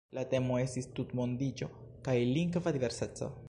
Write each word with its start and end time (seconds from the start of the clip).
La 0.17 0.21
temo 0.29 0.55
estis 0.61 0.87
"Tutmondiĝo 0.99 1.69
kaj 2.09 2.17
lingva 2.33 2.75
diverseco. 2.79 3.31